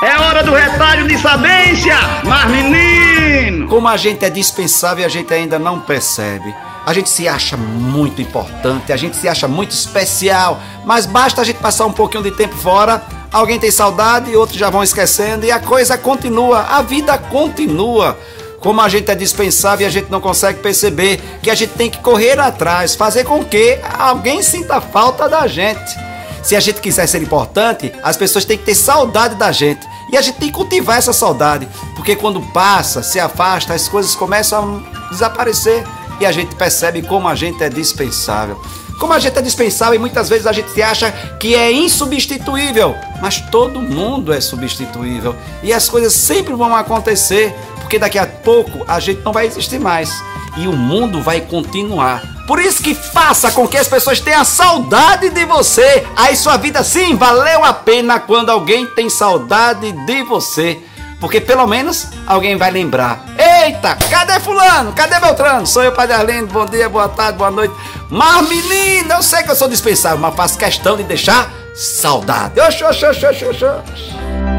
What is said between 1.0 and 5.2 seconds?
de sabência, mas menino! Como a gente é dispensável e a